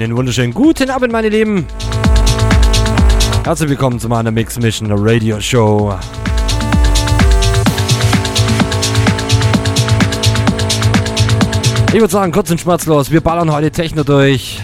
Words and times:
Einen 0.00 0.16
wunderschönen 0.16 0.54
guten 0.54 0.90
Abend, 0.90 1.10
meine 1.10 1.28
Lieben. 1.28 1.66
Herzlich 3.42 3.68
willkommen 3.68 3.98
zu 3.98 4.08
meiner 4.08 4.30
Mix 4.30 4.56
Mission 4.56 4.92
Radio 4.92 5.40
Show. 5.40 5.92
Ich 11.88 11.94
würde 11.94 12.12
sagen, 12.12 12.30
kurz 12.30 12.48
und 12.52 12.60
schmerzlos, 12.60 13.10
wir 13.10 13.20
ballern 13.20 13.50
heute 13.50 13.72
Techno 13.72 14.04
durch. 14.04 14.60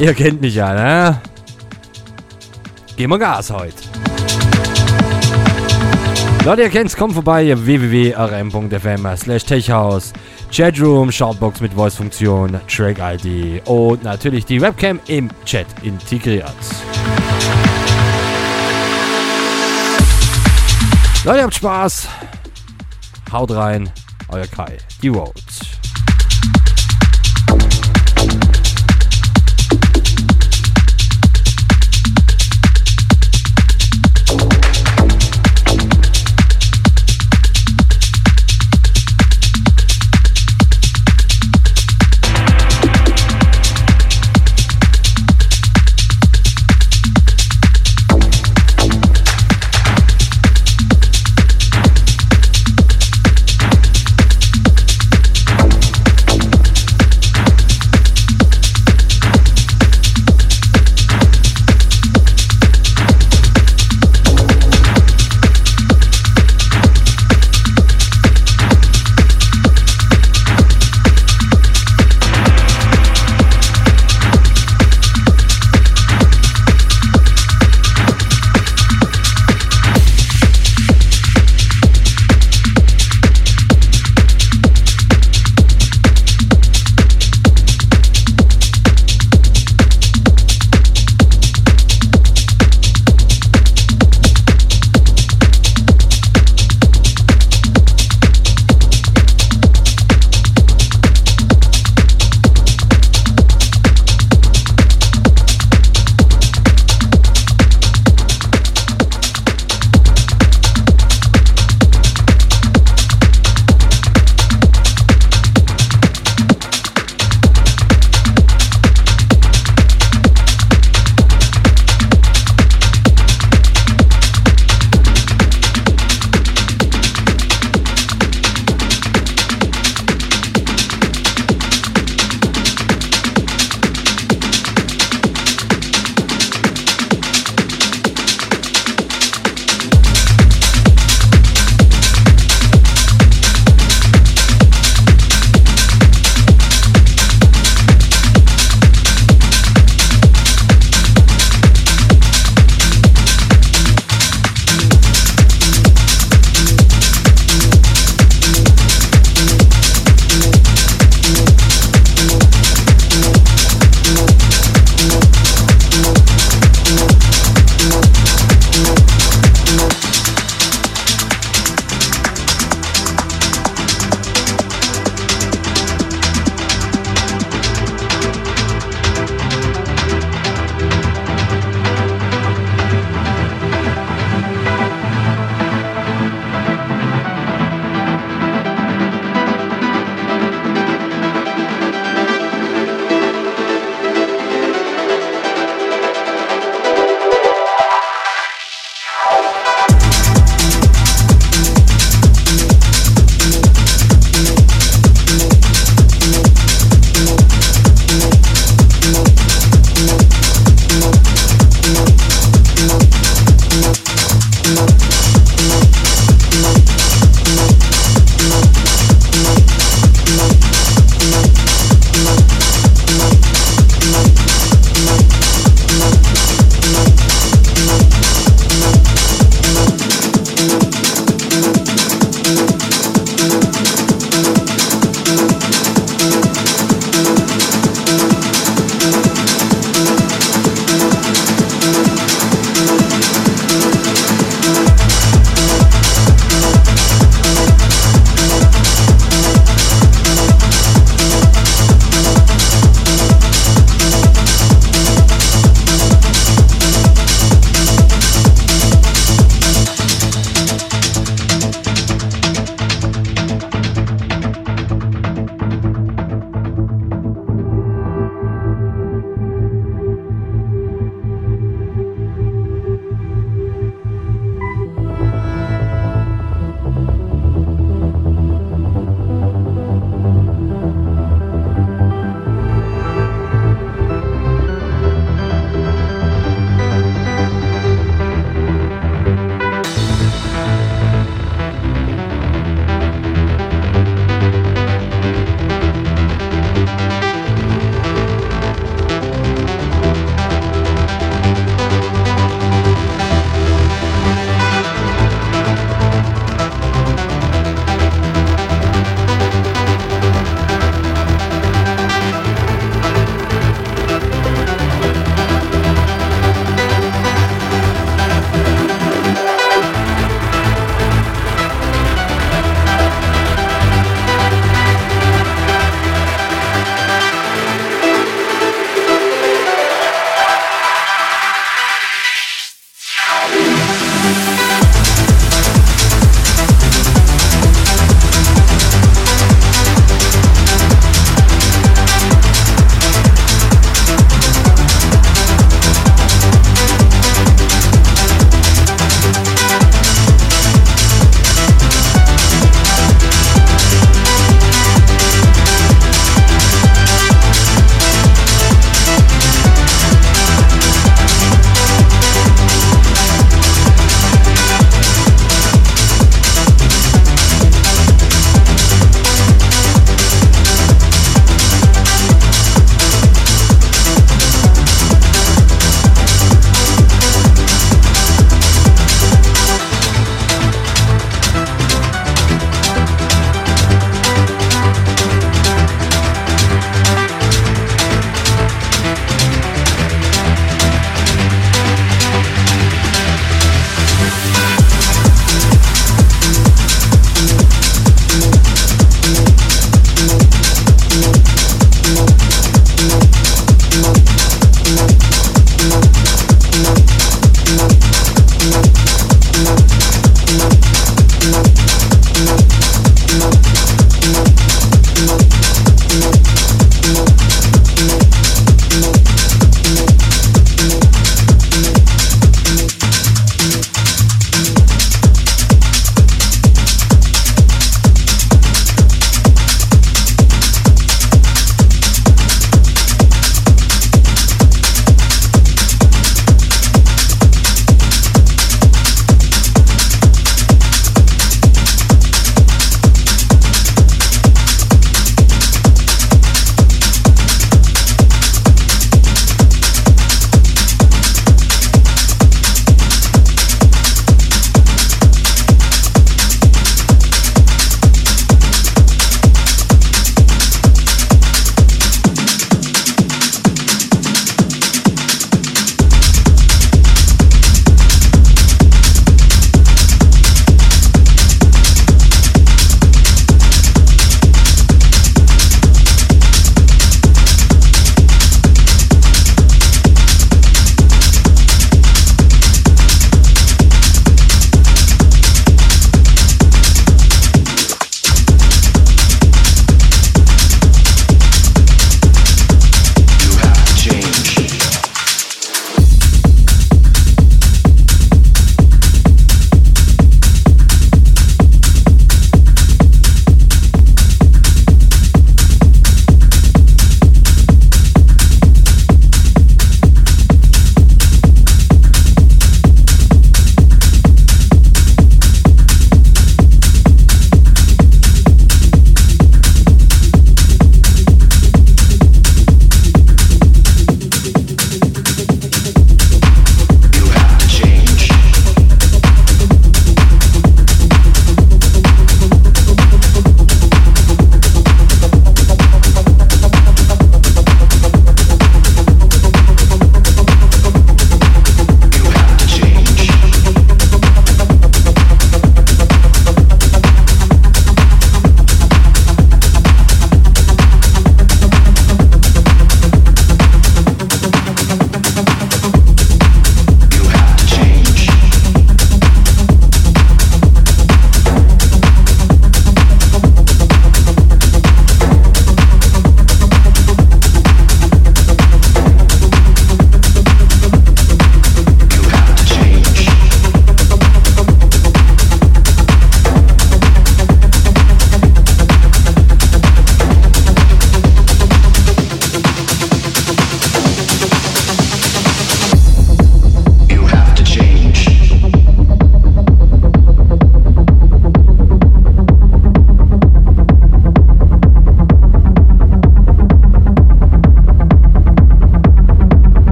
Ihr 0.00 0.14
kennt 0.14 0.40
mich 0.40 0.54
ja, 0.54 0.72
ne? 0.72 1.20
Gehen 2.96 3.10
wir 3.10 3.18
Gas 3.18 3.50
heute. 3.50 3.76
Leute, 6.46 6.62
ihr 6.62 6.70
kennt's, 6.70 6.96
kommt 6.96 7.12
vorbei 7.12 7.54
www.rm.fm 7.54 9.16
slash 9.18 9.44
techhouse, 9.44 10.14
Chatroom, 10.52 11.10
Shoutbox 11.10 11.62
mit 11.62 11.72
Voice-Funktion, 11.72 12.60
Track-ID 12.68 13.66
und 13.66 14.04
natürlich 14.04 14.44
die 14.44 14.60
Webcam 14.60 15.00
im 15.06 15.30
Chat 15.46 15.66
integriert. 15.82 16.52
Leute, 21.24 21.42
habt 21.42 21.54
Spaß. 21.54 22.08
Haut 23.32 23.50
rein. 23.52 23.88
Euer 24.28 24.46
Kai. 24.46 24.76
Die 25.00 25.08
Roads. 25.08 25.41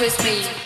with 0.00 0.24
me. 0.24 0.65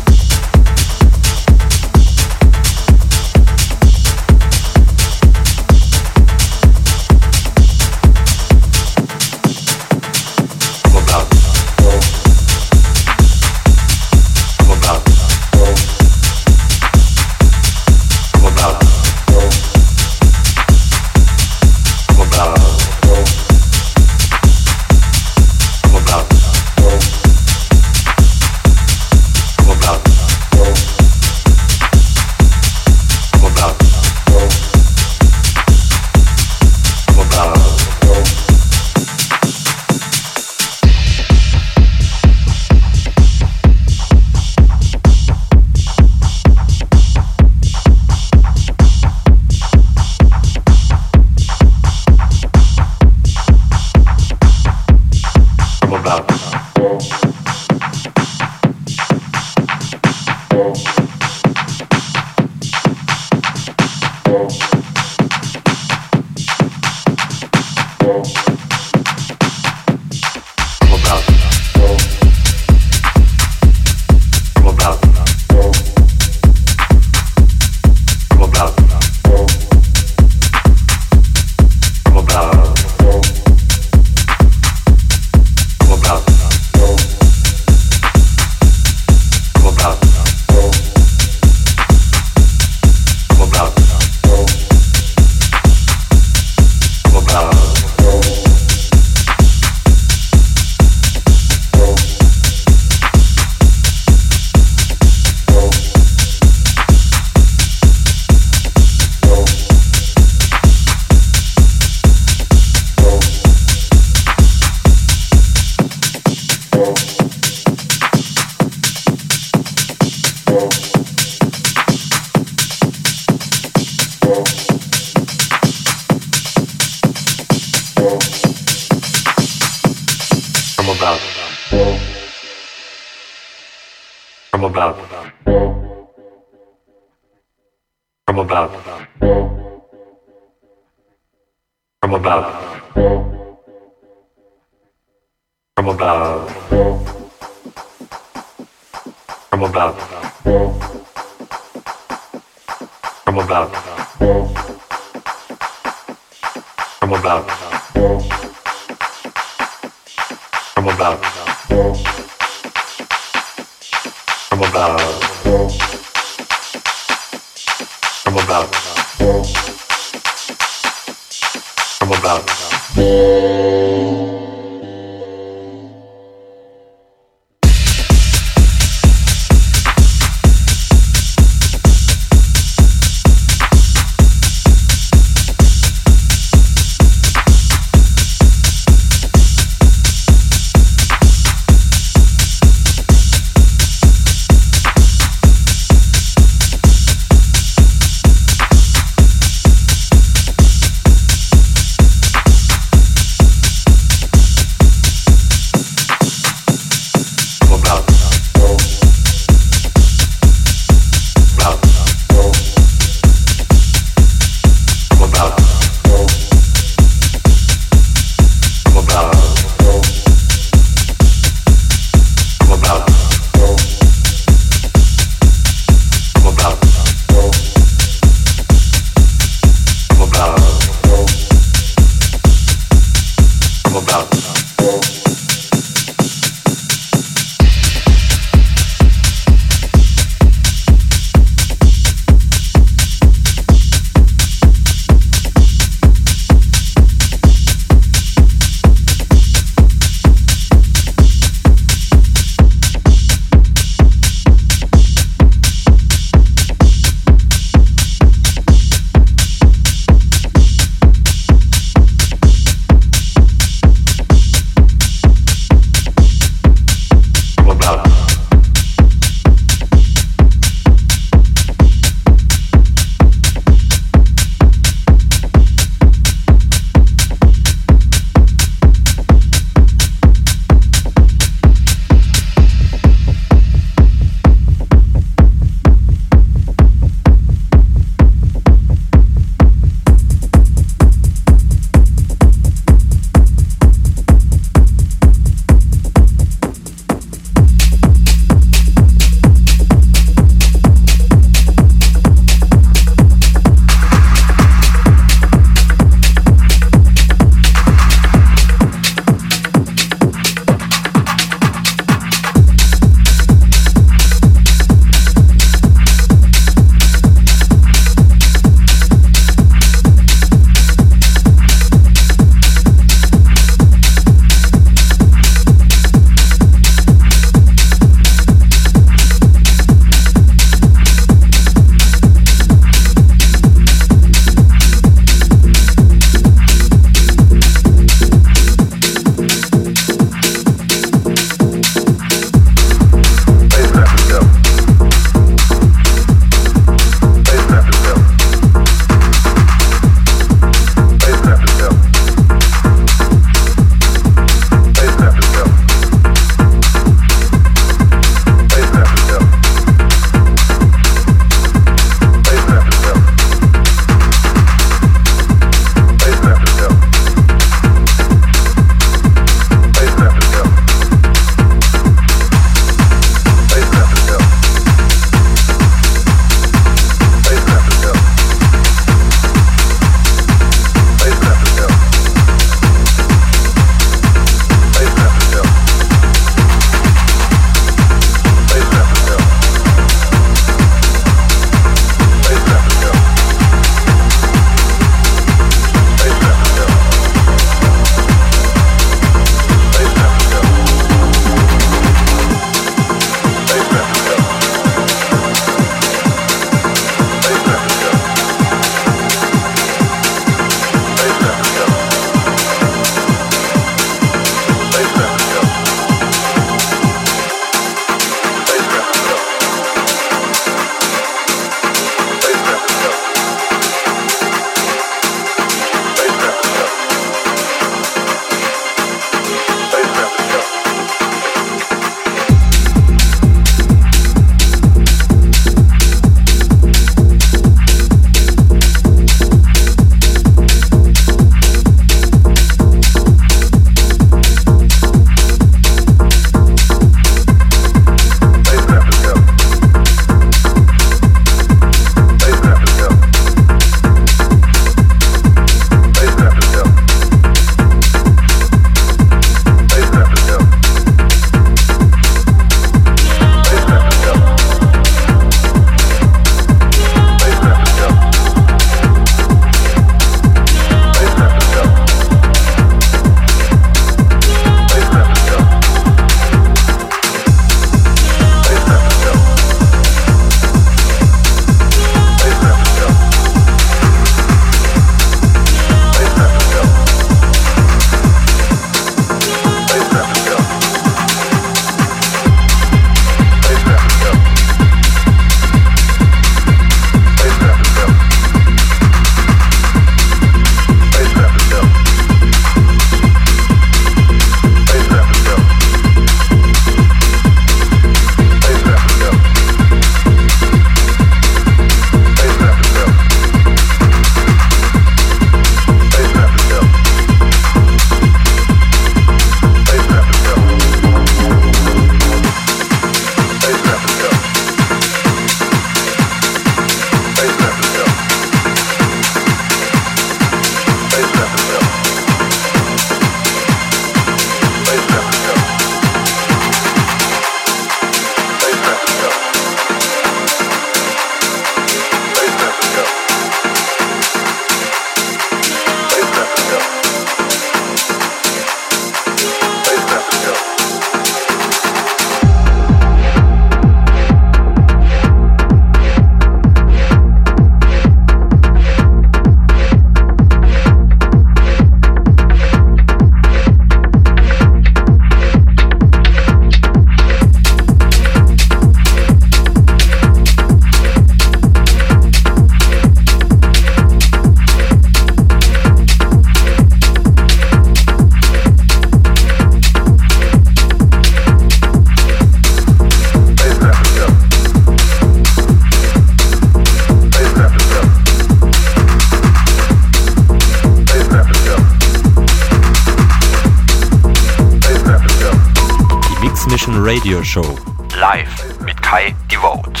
Show. 597.50 597.76
Live 598.16 598.78
mit 598.84 599.02
Kai 599.02 599.34
Devote. 599.50 600.00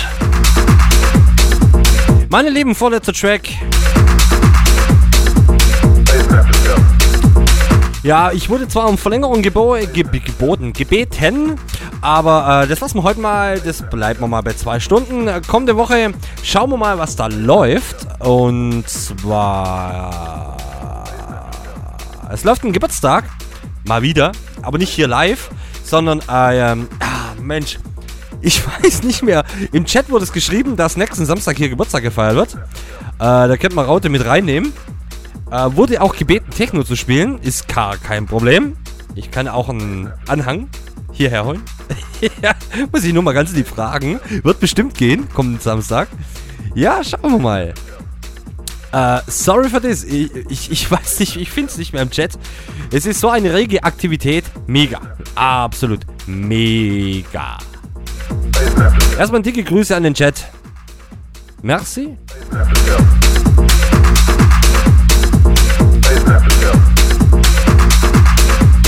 Meine 2.28 2.48
lieben, 2.48 2.76
vorletzter 2.76 3.12
Track. 3.12 3.48
Ja, 8.04 8.30
ich 8.30 8.48
wurde 8.48 8.68
zwar 8.68 8.88
um 8.88 8.96
Verlängerung 8.96 9.42
gebo 9.42 9.72
ge 9.72 10.04
geboten, 10.04 10.72
gebeten, 10.72 11.56
aber 12.00 12.62
äh, 12.62 12.68
das 12.68 12.78
lassen 12.78 12.98
wir 12.98 13.02
heute 13.02 13.18
mal, 13.18 13.58
das 13.58 13.82
bleiben 13.90 14.20
wir 14.20 14.28
mal 14.28 14.42
bei 14.42 14.52
zwei 14.52 14.78
Stunden. 14.78 15.28
Kommende 15.48 15.76
Woche 15.76 16.12
schauen 16.44 16.70
wir 16.70 16.76
mal, 16.76 16.98
was 16.98 17.16
da 17.16 17.26
läuft. 17.26 18.06
Und 18.20 18.88
zwar. 18.88 20.56
Es 22.30 22.44
läuft 22.44 22.62
ein 22.62 22.72
Geburtstag. 22.72 23.24
Mal 23.82 24.02
wieder. 24.02 24.30
Aber 24.62 24.78
nicht 24.78 24.90
hier 24.90 25.08
live, 25.08 25.50
sondern. 25.82 26.20
Äh, 26.28 26.76
Mensch. 27.50 27.78
Ich 28.42 28.62
weiß 28.84 29.02
nicht 29.02 29.22
mehr. 29.22 29.44
Im 29.72 29.84
Chat 29.84 30.08
wurde 30.08 30.24
es 30.24 30.32
geschrieben, 30.32 30.76
dass 30.76 30.96
nächsten 30.96 31.26
Samstag 31.26 31.56
hier 31.56 31.68
Geburtstag 31.68 32.02
gefeiert 32.02 32.36
wird. 32.36 32.54
Äh, 32.54 32.58
da 33.18 33.56
könnte 33.56 33.74
man 33.74 33.86
Raute 33.86 34.08
mit 34.08 34.24
reinnehmen. 34.24 34.72
Äh, 35.50 35.68
wurde 35.74 36.00
auch 36.00 36.14
gebeten, 36.14 36.50
Techno 36.50 36.84
zu 36.84 36.94
spielen. 36.94 37.38
Ist 37.40 37.66
gar 37.66 37.96
kein 37.96 38.26
Problem. 38.26 38.76
Ich 39.16 39.32
kann 39.32 39.48
auch 39.48 39.68
einen 39.68 40.12
Anhang 40.28 40.68
hierher 41.12 41.44
holen. 41.44 41.62
ja, 42.42 42.52
muss 42.92 43.02
ich 43.02 43.12
nur 43.12 43.24
mal 43.24 43.32
ganz 43.32 43.52
lieb 43.52 43.66
fragen. 43.66 44.20
Wird 44.44 44.60
bestimmt 44.60 44.94
gehen, 44.94 45.28
kommenden 45.34 45.60
Samstag. 45.60 46.08
Ja, 46.76 47.02
schauen 47.02 47.32
wir 47.32 47.38
mal. 47.40 47.74
Äh, 48.92 49.20
sorry 49.26 49.68
for 49.68 49.82
this. 49.82 50.04
Ich, 50.04 50.30
ich, 50.48 50.70
ich 50.70 50.90
weiß 50.90 51.18
nicht, 51.18 51.36
ich 51.36 51.50
finde 51.50 51.72
es 51.72 51.78
nicht 51.78 51.92
mehr 51.92 52.02
im 52.02 52.10
Chat. 52.10 52.38
Es 52.92 53.06
ist 53.06 53.20
so 53.20 53.28
eine 53.28 53.52
rege 53.52 53.82
Aktivität. 53.82 54.44
Mega. 54.68 55.00
Absolut 55.34 56.09
mega. 56.30 57.58
Erstmal 59.18 59.42
dicke 59.42 59.64
Grüße 59.64 59.94
an 59.94 60.04
den 60.04 60.14
Chat. 60.14 60.48
Merci. 61.62 62.16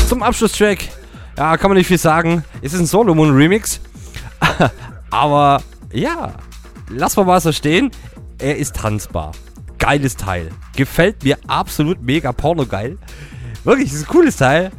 Zum 0.08 0.22
Abschlusstrack. 0.22 0.78
Ja, 1.36 1.56
kann 1.56 1.70
man 1.70 1.78
nicht 1.78 1.86
viel 1.86 1.98
sagen. 1.98 2.44
Es 2.60 2.72
ist 2.72 2.80
ein 2.80 2.86
Solomon 2.86 3.34
Remix. 3.34 3.80
Aber 5.10 5.62
ja, 5.92 6.34
lass 6.88 7.16
mal 7.16 7.40
so 7.40 7.52
stehen. 7.52 7.90
Er 8.38 8.56
ist 8.56 8.76
tanzbar. 8.76 9.32
Geiles 9.78 10.16
Teil. 10.16 10.50
Gefällt 10.76 11.24
mir 11.24 11.36
absolut 11.46 12.02
mega 12.02 12.32
pornogeil. 12.32 12.98
Wirklich, 13.64 13.92
ist 13.92 14.02
ein 14.02 14.08
cooles 14.08 14.36
Teil. 14.36 14.70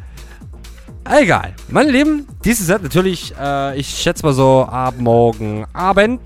Egal. 1.10 1.54
Meine 1.68 1.90
Lieben, 1.90 2.26
dieses 2.44 2.66
Set 2.66 2.82
natürlich, 2.82 3.34
äh, 3.38 3.78
ich 3.78 3.88
schätze 3.88 4.24
mal 4.24 4.32
so 4.32 4.66
ab 4.70 4.94
morgen 4.98 5.66
Abend. 5.72 6.20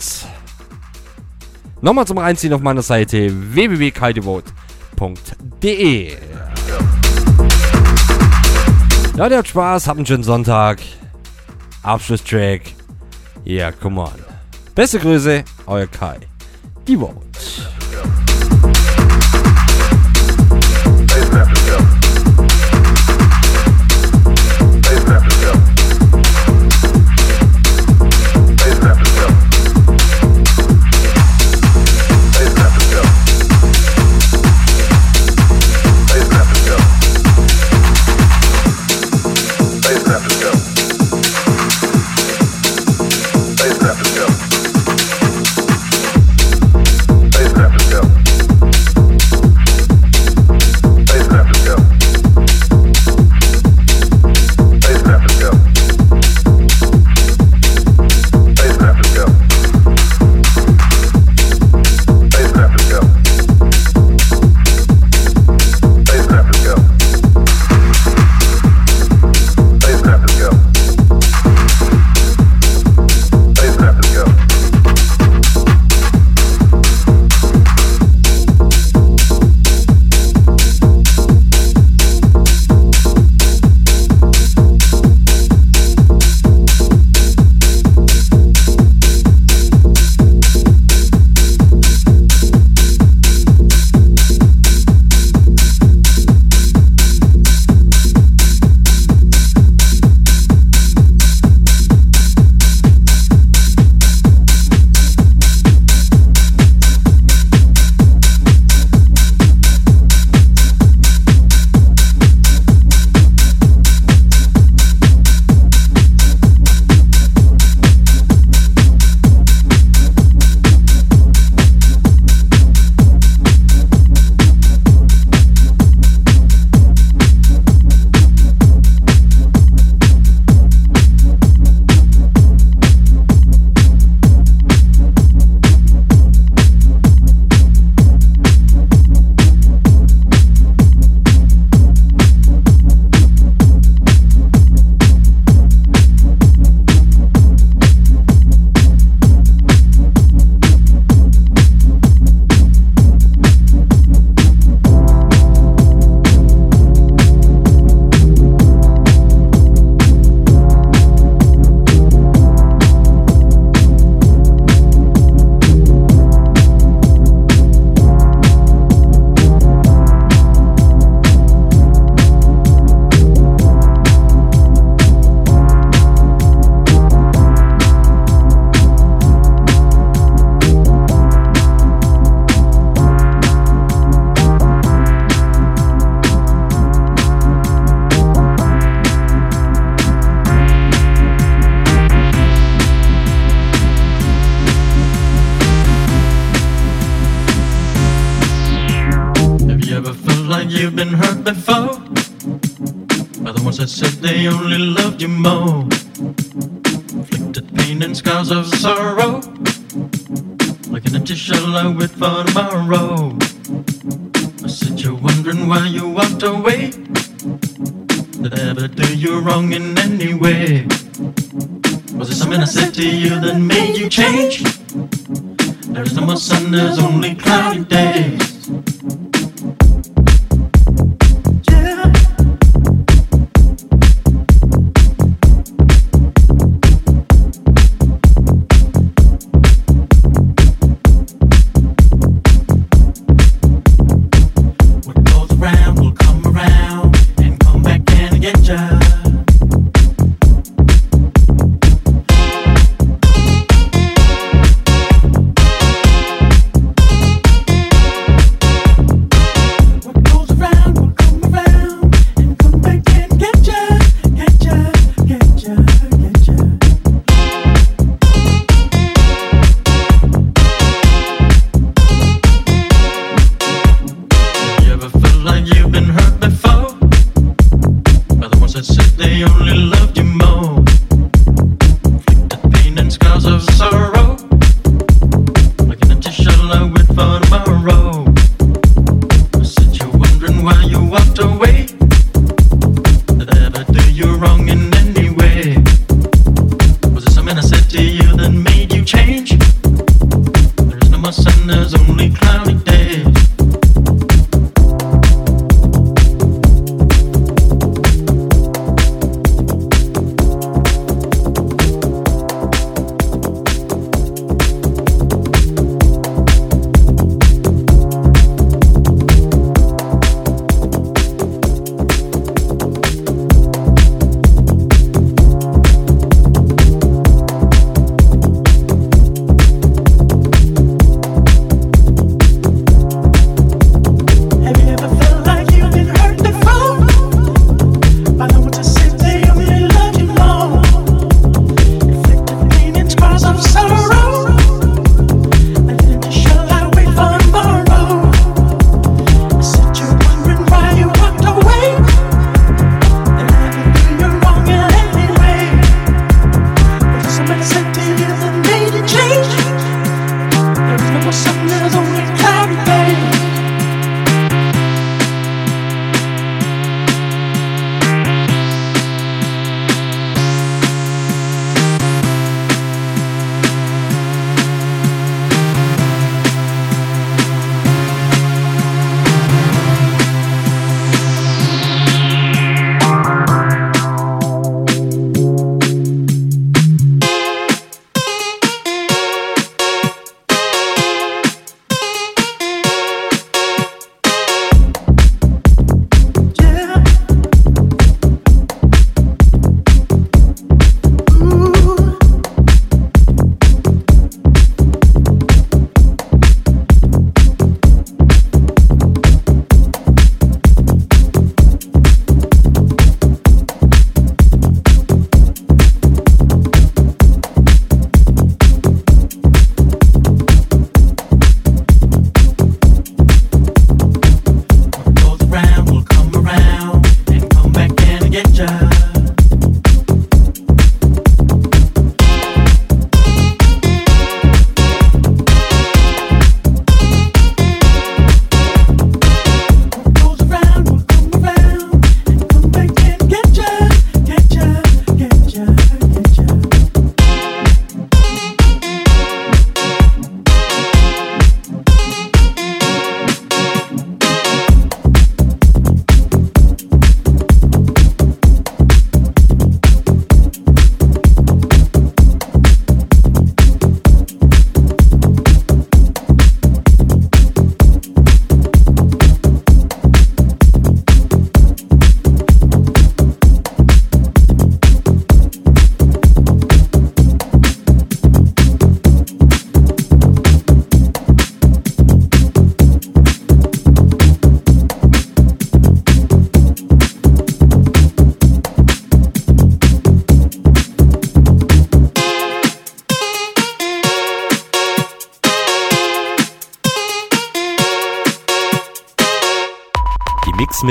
Nochmal 1.81 2.07
zum 2.07 2.19
Reinziehen 2.19 2.53
auf 2.53 2.61
meiner 2.61 2.83
Seite 2.83 3.33
www.kaidevote.de. 3.55 6.17
Leute, 9.17 9.37
habt 9.37 9.49
Spaß, 9.49 9.89
habt 9.89 9.99
einen 9.99 10.07
schönen 10.07 10.23
Sonntag. 10.23 10.79
Abschlusstrack. 11.83 12.61
Ja, 13.45 13.69
yeah, 13.69 13.73
come 13.73 14.01
on. 14.01 14.13
Beste 14.75 14.99
Grüße, 15.01 15.45
euer 15.67 15.87
Kai. 15.89 16.19
Die 16.87 16.97
Vote. 16.97 17.19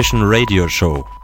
Die 0.07 0.15
Mix 0.15 0.21
Mission 0.21 0.29
Radio 0.29 0.67
Show. 0.69 1.16